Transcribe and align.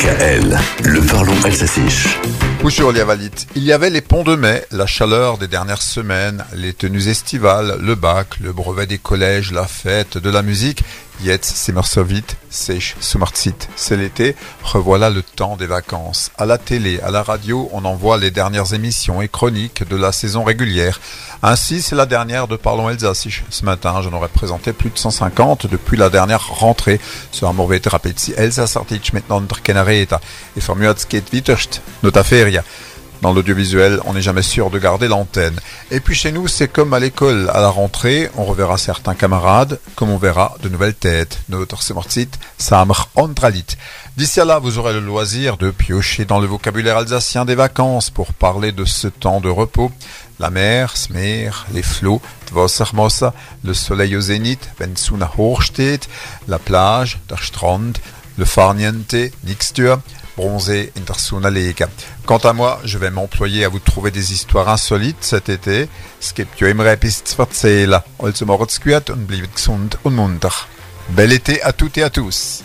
DKL, 0.00 0.58
le 0.84 1.00
parlons 1.02 1.39
alsacien. 1.44 1.86
Bonjour 2.62 2.92
Liavalit. 2.92 3.30
Il 3.54 3.64
y 3.64 3.72
avait 3.72 3.88
les 3.88 4.02
ponts 4.02 4.24
de 4.24 4.36
mai, 4.36 4.64
la 4.70 4.86
chaleur 4.86 5.38
des 5.38 5.48
dernières 5.48 5.80
semaines, 5.80 6.44
les 6.54 6.74
tenues 6.74 7.08
estivales, 7.08 7.78
le 7.80 7.94
bac, 7.94 8.38
le 8.40 8.52
brevet 8.52 8.86
des 8.86 8.98
collèges, 8.98 9.52
la 9.52 9.66
fête, 9.66 10.18
de 10.18 10.30
la 10.30 10.42
musique. 10.42 10.82
Yetz, 11.22 11.44
Simmersovit, 11.44 12.24
Sech, 12.48 12.96
Sumartsit, 12.98 13.68
c'est 13.76 13.96
l'été. 13.96 14.34
Revoilà 14.62 15.10
le 15.10 15.22
temps 15.22 15.56
des 15.56 15.66
vacances. 15.66 16.30
À 16.38 16.46
la 16.46 16.56
télé, 16.56 16.98
à 17.00 17.10
la 17.10 17.22
radio, 17.22 17.68
on 17.72 17.84
envoie 17.84 18.16
les 18.16 18.30
dernières 18.30 18.72
émissions 18.72 19.20
et 19.20 19.28
chroniques 19.28 19.86
de 19.86 19.96
la 19.96 20.12
saison 20.12 20.44
régulière. 20.44 20.98
Ainsi, 21.42 21.82
c'est 21.82 21.94
la 21.94 22.06
dernière 22.06 22.48
de 22.48 22.56
Parlons 22.56 22.88
Elsassisch. 22.88 23.44
Ce 23.50 23.66
matin, 23.66 24.00
j'en 24.02 24.14
aurais 24.14 24.28
présenté 24.28 24.72
plus 24.72 24.88
de 24.88 24.98
150 24.98 25.66
depuis 25.66 25.98
la 25.98 26.08
dernière 26.08 26.48
rentrée. 26.48 27.00
Ce 27.32 27.44
Amorvet 27.44 27.82
Rapetzi 27.86 28.32
Elsassartich 28.36 29.12
maintenant 29.12 29.42
Kenareta. 29.62 30.20
Et 30.56 30.60
Witterst, 31.32 31.82
Notaferia. 32.02 32.64
Dans 33.22 33.34
l'audiovisuel, 33.34 34.00
on 34.06 34.14
n'est 34.14 34.22
jamais 34.22 34.40
sûr 34.40 34.70
de 34.70 34.78
garder 34.78 35.06
l'antenne. 35.06 35.58
Et 35.90 36.00
puis 36.00 36.14
chez 36.14 36.32
nous, 36.32 36.48
c'est 36.48 36.68
comme 36.68 36.94
à 36.94 36.98
l'école. 36.98 37.50
À 37.52 37.60
la 37.60 37.68
rentrée, 37.68 38.30
on 38.36 38.44
reverra 38.44 38.78
certains 38.78 39.14
camarades, 39.14 39.78
comme 39.94 40.08
on 40.08 40.16
verra 40.16 40.56
de 40.62 40.70
nouvelles 40.70 40.94
têtes. 40.94 41.38
Notre 41.50 41.82
semortit, 41.82 42.30
Samr 42.56 43.10
Andralit. 43.16 43.76
D'ici 44.16 44.40
là, 44.44 44.58
vous 44.58 44.78
aurez 44.78 44.94
le 44.94 45.00
loisir 45.00 45.58
de 45.58 45.70
piocher 45.70 46.24
dans 46.24 46.40
le 46.40 46.46
vocabulaire 46.46 46.96
alsacien 46.96 47.44
des 47.44 47.54
vacances 47.54 48.08
pour 48.08 48.32
parler 48.32 48.72
de 48.72 48.86
ce 48.86 49.08
temps 49.08 49.40
de 49.40 49.50
repos. 49.50 49.92
La 50.38 50.48
mer, 50.48 50.96
Smer, 50.96 51.66
les 51.74 51.82
flots, 51.82 52.22
le 53.62 53.74
soleil 53.74 54.16
au 54.16 54.20
zénith, 54.20 54.70
Bensuna 54.80 55.30
Hochstedt, 55.36 56.08
la 56.48 56.58
plage, 56.58 57.18
der 57.28 57.42
Strand, 57.42 57.92
le 58.40 58.46
farniente, 58.46 59.14
Nixtur, 59.44 60.00
bronzé 60.34 60.92
Intersuna 60.96 61.50
Quant 62.24 62.38
à 62.38 62.54
moi, 62.54 62.80
je 62.84 62.96
vais 62.96 63.10
m'employer 63.10 63.66
à 63.66 63.68
vous 63.68 63.80
trouver 63.80 64.10
des 64.10 64.32
histoires 64.32 64.70
insolites 64.70 65.22
cet 65.22 65.50
été. 65.50 65.90
Skip 66.20 66.48
im 66.62 66.80
Repist 66.80 67.34
verzählen. 67.34 68.00
Also 68.18 68.46
macht's 68.46 68.80
gut 68.80 69.10
und 69.10 69.26
bleibt 69.26 69.56
gesund 69.56 69.98
und 70.04 70.14
munter. 70.14 70.66
Bel 71.10 71.32
été 71.32 71.62
à 71.62 71.74
toutes 71.74 71.98
et 71.98 72.02
à 72.02 72.08
tous. 72.08 72.64